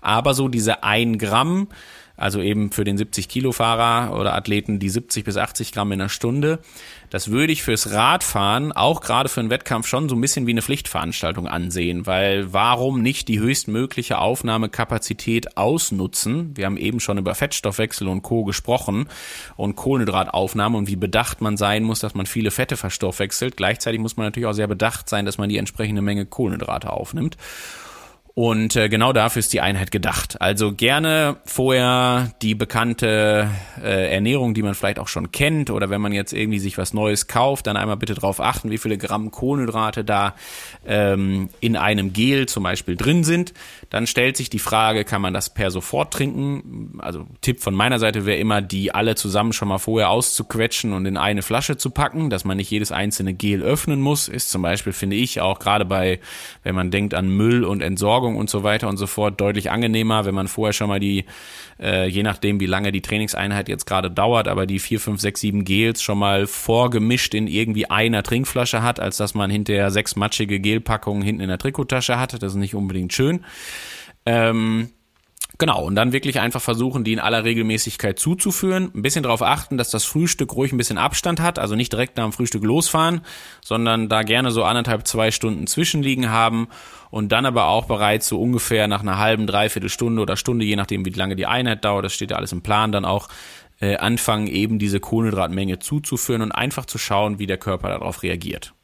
[0.00, 1.68] Aber so diese ein Gramm,
[2.16, 5.98] also eben für den 70 Kilo Fahrer oder Athleten die 70 bis 80 Gramm in
[5.98, 6.60] der Stunde,
[7.10, 10.50] das würde ich fürs Radfahren auch gerade für einen Wettkampf schon so ein bisschen wie
[10.50, 16.56] eine Pflichtveranstaltung ansehen, weil warum nicht die höchstmögliche Aufnahmekapazität ausnutzen?
[16.56, 18.44] Wir haben eben schon über Fettstoffwechsel und Co.
[18.44, 19.08] gesprochen
[19.56, 23.56] und Kohlenhydrataufnahme und wie bedacht man sein muss, dass man viele Fette verstoffwechselt.
[23.56, 27.36] Gleichzeitig muss man natürlich auch sehr bedacht sein, dass man die entsprechende Menge Kohlenhydrate aufnimmt.
[28.36, 30.40] Und äh, genau dafür ist die Einheit gedacht.
[30.40, 33.48] Also gerne vorher die bekannte
[33.80, 36.92] äh, Ernährung, die man vielleicht auch schon kennt, oder wenn man jetzt irgendwie sich was
[36.92, 40.34] Neues kauft, dann einmal bitte darauf achten, wie viele Gramm Kohlenhydrate da
[40.84, 43.54] ähm, in einem Gel zum Beispiel drin sind.
[43.90, 46.98] Dann stellt sich die Frage, kann man das per sofort trinken?
[46.98, 51.06] Also Tipp von meiner Seite wäre immer, die alle zusammen schon mal vorher auszuquetschen und
[51.06, 54.26] in eine Flasche zu packen, dass man nicht jedes einzelne Gel öffnen muss.
[54.26, 56.18] Ist zum Beispiel, finde ich, auch gerade bei,
[56.64, 59.70] wenn man denkt an Müll und Entsorgung, Versorgung und so weiter und so fort deutlich
[59.70, 61.24] angenehmer, wenn man vorher schon mal die,
[61.80, 65.40] äh, je nachdem wie lange die Trainingseinheit jetzt gerade dauert, aber die vier, fünf, sechs,
[65.40, 70.16] sieben Gels schon mal vorgemischt in irgendwie einer Trinkflasche hat, als dass man hinterher sechs
[70.16, 72.34] matschige Gelpackungen hinten in der Trikottasche hat.
[72.34, 73.44] Das ist nicht unbedingt schön.
[74.26, 74.90] Ähm,
[75.58, 78.90] Genau, und dann wirklich einfach versuchen, die in aller Regelmäßigkeit zuzuführen.
[78.92, 82.16] Ein bisschen darauf achten, dass das Frühstück ruhig ein bisschen Abstand hat, also nicht direkt
[82.16, 83.20] nach dem Frühstück losfahren,
[83.62, 86.68] sondern da gerne so anderthalb, zwei Stunden zwischenliegen haben
[87.10, 90.74] und dann aber auch bereits so ungefähr nach einer halben, dreiviertel Stunde oder Stunde, je
[90.74, 93.28] nachdem wie lange die Einheit dauert, das steht ja alles im Plan, dann auch
[93.80, 98.74] äh, anfangen, eben diese Kohlenhydratmenge zuzuführen und einfach zu schauen, wie der Körper darauf reagiert.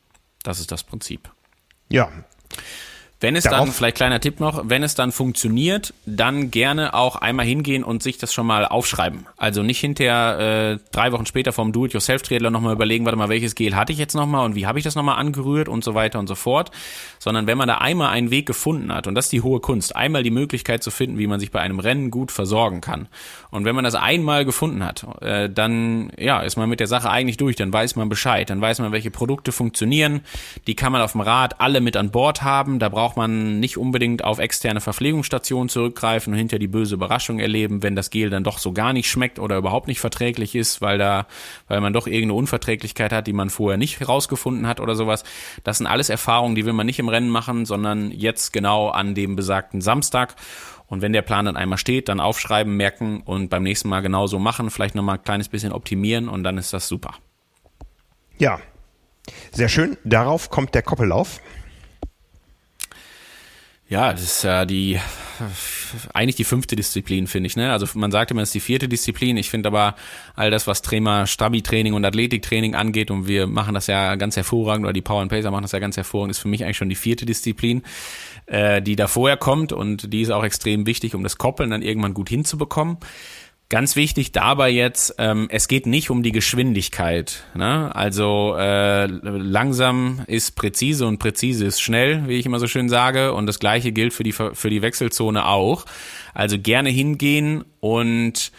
[0.44, 1.30] Das ist das Prinzip.
[1.88, 2.12] Ja,
[3.20, 7.16] wenn es Darauf dann, vielleicht kleiner Tipp noch, wenn es dann funktioniert, dann gerne auch
[7.16, 9.26] einmal hingehen und sich das schon mal aufschreiben.
[9.36, 13.76] Also nicht hinterher äh, drei Wochen später vom Do-it-yourself-Triathlon nochmal überlegen, warte mal, welches Gel
[13.76, 16.28] hatte ich jetzt nochmal und wie habe ich das nochmal angerührt und so weiter und
[16.28, 16.70] so fort.
[17.18, 19.94] Sondern wenn man da einmal einen Weg gefunden hat, und das ist die hohe Kunst,
[19.94, 23.08] einmal die Möglichkeit zu finden, wie man sich bei einem Rennen gut versorgen kann.
[23.50, 27.10] Und wenn man das einmal gefunden hat, äh, dann ja, ist man mit der Sache
[27.10, 30.22] eigentlich durch, dann weiß man Bescheid, dann weiß man, welche Produkte funktionieren,
[30.66, 33.58] die kann man auf dem Rad alle mit an Bord haben, da braucht braucht man
[33.58, 38.30] nicht unbedingt auf externe Verpflegungsstationen zurückgreifen und hinter die böse Überraschung erleben, wenn das Gel
[38.30, 41.26] dann doch so gar nicht schmeckt oder überhaupt nicht verträglich ist, weil da,
[41.66, 45.24] weil man doch irgendeine Unverträglichkeit hat, die man vorher nicht herausgefunden hat oder sowas.
[45.64, 49.16] Das sind alles Erfahrungen, die will man nicht im Rennen machen, sondern jetzt genau an
[49.16, 50.36] dem besagten Samstag.
[50.86, 54.38] Und wenn der Plan dann einmal steht, dann aufschreiben, merken und beim nächsten Mal genauso
[54.38, 57.14] machen, vielleicht nochmal ein kleines bisschen optimieren und dann ist das super.
[58.38, 58.60] Ja,
[59.50, 59.96] sehr schön.
[60.04, 61.40] Darauf kommt der Koppellauf.
[63.90, 65.00] Ja, das ist ja die
[66.14, 67.56] eigentlich die fünfte Disziplin, finde ich.
[67.56, 67.72] Ne?
[67.72, 69.36] Also man sagt immer, es ist die vierte Disziplin.
[69.36, 69.96] Ich finde aber
[70.36, 74.86] all das, was Trainer Stabi-Training und Athletiktraining angeht, und wir machen das ja ganz hervorragend,
[74.86, 76.88] oder die Power and Pacer machen das ja ganz hervorragend, ist für mich eigentlich schon
[76.88, 77.82] die vierte Disziplin,
[78.46, 81.82] äh, die da vorher kommt und die ist auch extrem wichtig, um das Koppeln dann
[81.82, 82.98] irgendwann gut hinzubekommen.
[83.70, 87.44] Ganz wichtig dabei jetzt, ähm, es geht nicht um die Geschwindigkeit.
[87.54, 87.94] Ne?
[87.94, 93.32] Also äh, langsam ist präzise und präzise ist schnell, wie ich immer so schön sage.
[93.32, 95.86] Und das gleiche gilt für die, für die Wechselzone auch.
[96.34, 98.50] Also gerne hingehen und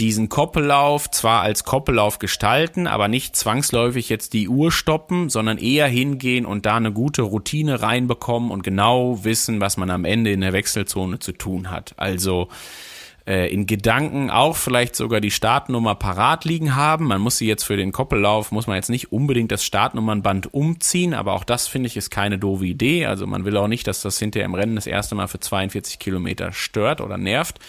[0.00, 5.86] diesen Koppellauf zwar als Koppellauf gestalten, aber nicht zwangsläufig jetzt die Uhr stoppen, sondern eher
[5.86, 10.40] hingehen und da eine gute Routine reinbekommen und genau wissen, was man am Ende in
[10.40, 11.94] der Wechselzone zu tun hat.
[11.96, 12.48] Also
[13.24, 17.06] in Gedanken auch vielleicht sogar die Startnummer parat liegen haben.
[17.06, 21.14] Man muss sie jetzt für den Koppellauf, muss man jetzt nicht unbedingt das Startnummernband umziehen,
[21.14, 23.06] aber auch das finde ich ist keine doofe Idee.
[23.06, 26.00] Also man will auch nicht, dass das hinterher im Rennen das erste Mal für 42
[26.00, 27.60] Kilometer stört oder nervt.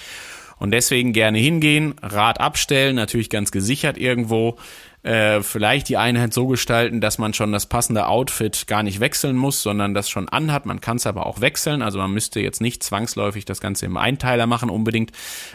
[0.58, 4.58] Und deswegen gerne hingehen, Rad abstellen, natürlich ganz gesichert irgendwo,
[5.04, 9.36] äh, vielleicht die Einheit so gestalten, dass man schon das passende Outfit gar nicht wechseln
[9.36, 10.66] muss, sondern das schon anhat.
[10.66, 11.82] Man kann es aber auch wechseln.
[11.82, 15.12] Also man müsste jetzt nicht zwangsläufig das Ganze im Einteiler machen unbedingt.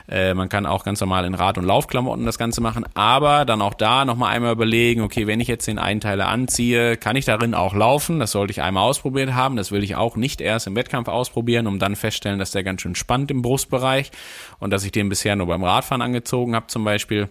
[0.06, 2.84] Äh, man kann auch ganz normal in Rad- und Laufklamotten das Ganze machen.
[2.92, 7.16] Aber dann auch da nochmal einmal überlegen, okay, wenn ich jetzt den Einteiler anziehe, kann
[7.16, 8.20] ich darin auch laufen?
[8.20, 9.56] Das sollte ich einmal ausprobiert haben.
[9.56, 12.82] Das will ich auch nicht erst im Wettkampf ausprobieren, um dann feststellen, dass der ganz
[12.82, 14.10] schön spannt im Brustbereich
[14.58, 17.30] und dass ich den bisher nur beim Radfahren angezogen habe zum Beispiel.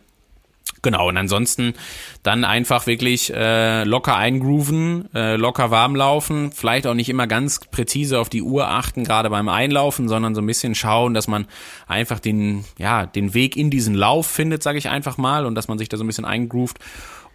[0.82, 1.74] Genau, und ansonsten
[2.24, 7.60] dann einfach wirklich äh, locker eingrooven, äh, locker warm laufen, vielleicht auch nicht immer ganz
[7.60, 11.48] präzise auf die Uhr achten, gerade beim Einlaufen, sondern so ein bisschen schauen, dass man
[11.88, 15.68] einfach den, ja, den Weg in diesen Lauf findet, sage ich einfach mal, und dass
[15.68, 16.80] man sich da so ein bisschen eingroovt.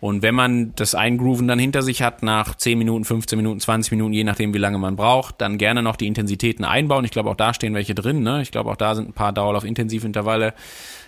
[0.02, 3.92] Und wenn man das Eingrooven dann hinter sich hat, nach 10 Minuten, 15 Minuten, 20
[3.92, 7.04] Minuten, je nachdem, wie lange man braucht, dann gerne noch die Intensitäten einbauen.
[7.04, 8.24] Ich glaube, auch da stehen welche drin.
[8.24, 8.42] Ne?
[8.42, 10.54] Ich glaube, auch da sind ein paar Dauerlauf-Intensivintervalle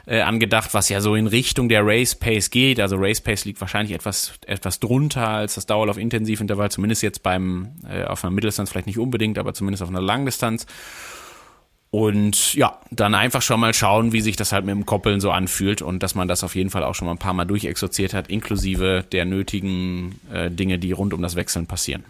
[0.06, 2.78] äh, angedacht, was ja so in Richtung der Race Pace geht.
[2.78, 8.04] Also Race Pace liegt wahrscheinlich etwas, etwas drunter als das Dauerlauf-Intensivintervall, zumindest jetzt beim, äh,
[8.04, 10.66] auf einer Mitteldistanz vielleicht nicht unbedingt, aber zumindest auf einer Langdistanz.
[11.94, 15.30] Und ja, dann einfach schon mal schauen, wie sich das halt mit dem Koppeln so
[15.30, 18.14] anfühlt und dass man das auf jeden Fall auch schon mal ein paar Mal durchexorziert
[18.14, 22.02] hat, inklusive der nötigen äh, Dinge, die rund um das Wechseln passieren.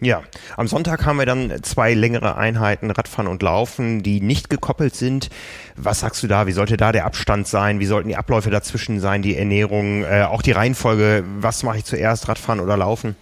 [0.00, 0.22] Ja,
[0.56, 5.28] am Sonntag haben wir dann zwei längere Einheiten, Radfahren und Laufen, die nicht gekoppelt sind.
[5.76, 6.46] Was sagst du da?
[6.46, 7.80] Wie sollte da der Abstand sein?
[7.80, 11.22] Wie sollten die Abläufe dazwischen sein, die Ernährung, äh, auch die Reihenfolge?
[11.38, 13.14] Was mache ich zuerst, Radfahren oder Laufen?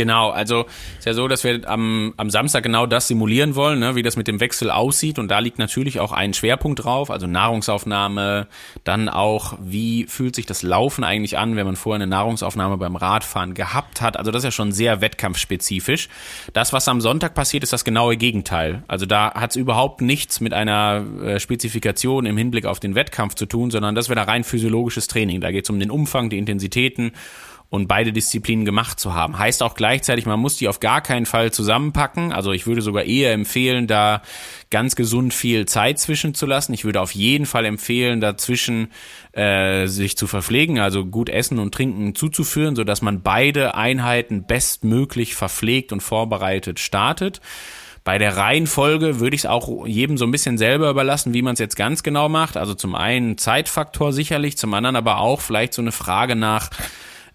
[0.00, 0.64] Genau, also
[0.98, 4.16] ist ja so, dass wir am, am Samstag genau das simulieren wollen, ne, wie das
[4.16, 5.18] mit dem Wechsel aussieht.
[5.18, 8.46] Und da liegt natürlich auch ein Schwerpunkt drauf, also Nahrungsaufnahme,
[8.82, 12.96] dann auch, wie fühlt sich das Laufen eigentlich an, wenn man vorher eine Nahrungsaufnahme beim
[12.96, 14.16] Radfahren gehabt hat.
[14.16, 16.08] Also das ist ja schon sehr wettkampfspezifisch.
[16.54, 18.82] Das, was am Sonntag passiert, ist das genaue Gegenteil.
[18.88, 23.34] Also da hat es überhaupt nichts mit einer äh, Spezifikation im Hinblick auf den Wettkampf
[23.34, 25.42] zu tun, sondern das wäre rein physiologisches Training.
[25.42, 27.12] Da geht es um den Umfang, die Intensitäten
[27.70, 29.38] und beide Disziplinen gemacht zu haben.
[29.38, 32.32] Heißt auch gleichzeitig, man muss die auf gar keinen Fall zusammenpacken.
[32.32, 34.22] Also ich würde sogar eher empfehlen, da
[34.70, 36.74] ganz gesund viel Zeit zwischen zu lassen.
[36.74, 38.88] Ich würde auf jeden Fall empfehlen, dazwischen
[39.32, 44.46] äh, sich zu verpflegen, also gut Essen und Trinken zuzuführen, so dass man beide Einheiten
[44.46, 47.40] bestmöglich verpflegt und vorbereitet startet.
[48.02, 51.52] Bei der Reihenfolge würde ich es auch jedem so ein bisschen selber überlassen, wie man
[51.52, 52.56] es jetzt ganz genau macht.
[52.56, 56.70] Also zum einen Zeitfaktor sicherlich, zum anderen aber auch vielleicht so eine Frage nach,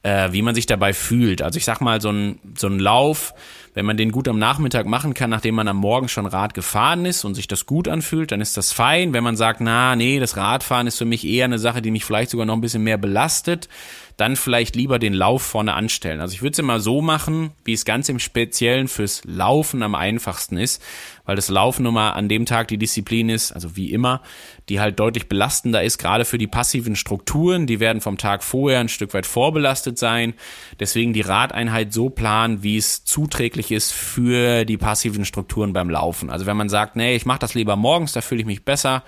[0.05, 1.41] äh, wie man sich dabei fühlt.
[1.41, 3.33] Also ich sag mal, so ein, so ein Lauf,
[3.73, 7.05] wenn man den gut am Nachmittag machen kann, nachdem man am Morgen schon Rad gefahren
[7.05, 9.13] ist und sich das gut anfühlt, dann ist das fein.
[9.13, 12.05] Wenn man sagt, na, nee, das Radfahren ist für mich eher eine Sache, die mich
[12.05, 13.67] vielleicht sogar noch ein bisschen mehr belastet,
[14.15, 16.21] dann vielleicht lieber den Lauf vorne anstellen.
[16.21, 19.95] Also ich würde es immer so machen, wie es ganz im Speziellen fürs Laufen am
[19.95, 20.83] einfachsten ist,
[21.25, 24.21] weil das Laufen nun mal an dem Tag die Disziplin ist, also wie immer,
[24.69, 27.67] die halt deutlich belastender ist, gerade für die passiven Strukturen.
[27.67, 30.33] Die werden vom Tag vorher ein Stück weit vorbelastet sein.
[30.79, 36.29] Deswegen die Radeinheit so planen, wie es zuträglich ist für die passiven Strukturen beim Laufen.
[36.29, 39.03] Also wenn man sagt, nee, ich mache das lieber morgens, da fühle ich mich besser,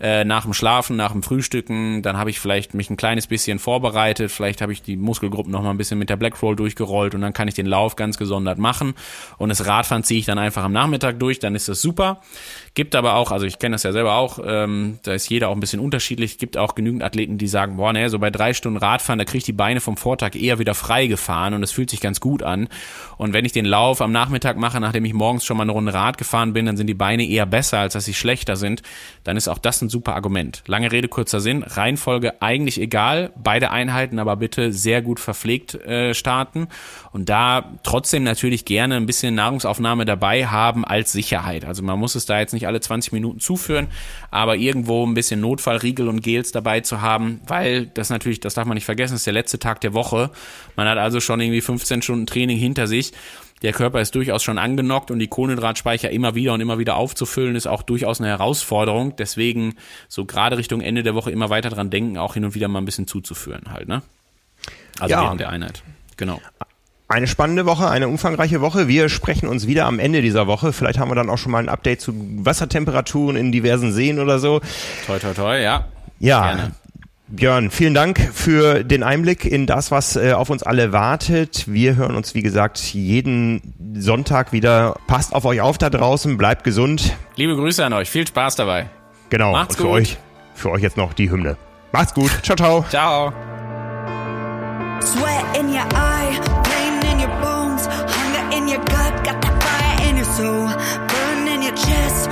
[0.00, 3.58] äh, nach dem Schlafen, nach dem Frühstücken, dann habe ich vielleicht mich ein kleines bisschen
[3.58, 7.14] vorbereitet, vielleicht habe ich die Muskelgruppen noch mal ein bisschen mit der Black Roll durchgerollt
[7.14, 8.94] und dann kann ich den Lauf ganz gesondert machen
[9.38, 12.20] und das Radfahren ziehe ich dann einfach am Nachmittag durch, dann ist das super.
[12.74, 15.54] Gibt aber auch, also ich kenne das ja selber auch, ähm, da ist jeder auch
[15.54, 18.78] ein bisschen unterschiedlich, gibt auch genügend Athleten, die sagen, boah, ne, so bei drei Stunden
[18.78, 21.90] Radfahren, da kriege ich die Beine vom Vortag eher wieder frei gefahren und es fühlt
[21.90, 22.68] sich ganz gut an.
[23.16, 25.72] Und wenn ich den Lauf Lauf am Nachmittag mache, nachdem ich morgens schon mal eine
[25.72, 28.82] Runde Rad gefahren bin, dann sind die Beine eher besser, als dass sie schlechter sind,
[29.24, 30.62] dann ist auch das ein super Argument.
[30.66, 31.62] Lange Rede, kurzer Sinn.
[31.62, 33.30] Reihenfolge eigentlich egal.
[33.36, 36.68] Beide Einheiten aber bitte sehr gut verpflegt äh, starten
[37.12, 41.43] und da trotzdem natürlich gerne ein bisschen Nahrungsaufnahme dabei haben als Sicherheit.
[41.44, 43.88] Also man muss es da jetzt nicht alle 20 Minuten zuführen,
[44.30, 48.66] aber irgendwo ein bisschen Notfallriegel und Gels dabei zu haben, weil das natürlich, das darf
[48.66, 50.30] man nicht vergessen, ist der letzte Tag der Woche.
[50.76, 53.12] Man hat also schon irgendwie 15 Stunden Training hinter sich.
[53.62, 57.56] Der Körper ist durchaus schon angenockt und die Kohlenhydratspeicher immer wieder und immer wieder aufzufüllen,
[57.56, 59.16] ist auch durchaus eine Herausforderung.
[59.16, 59.76] Deswegen
[60.08, 62.80] so gerade Richtung Ende der Woche immer weiter dran denken, auch hin und wieder mal
[62.80, 64.02] ein bisschen zuzuführen halt, ne?
[64.98, 65.22] Also ja.
[65.22, 65.82] während der Einheit.
[66.16, 66.40] Genau.
[67.14, 68.88] Eine spannende Woche, eine umfangreiche Woche.
[68.88, 70.72] Wir sprechen uns wieder am Ende dieser Woche.
[70.72, 72.12] Vielleicht haben wir dann auch schon mal ein Update zu
[72.44, 74.60] Wassertemperaturen in diversen Seen oder so.
[75.06, 75.84] Toi, toi, toi, ja.
[76.18, 76.42] Ja.
[76.42, 76.72] Gerne.
[77.28, 81.72] Björn, vielen Dank für den Einblick in das, was äh, auf uns alle wartet.
[81.72, 84.96] Wir hören uns, wie gesagt, jeden Sonntag wieder.
[85.06, 87.16] Passt auf euch auf da draußen, bleibt gesund.
[87.36, 88.86] Liebe Grüße an euch, viel Spaß dabei.
[89.30, 89.92] Genau, Macht's und für gut.
[89.92, 90.18] euch,
[90.56, 91.56] für euch jetzt noch die Hymne.
[91.92, 92.32] Macht's gut.
[92.42, 92.84] Ciao, ciao.
[92.88, 93.32] Ciao.
[98.64, 100.68] In your gut, got that fire in your soul,
[101.08, 102.23] burn in your chest.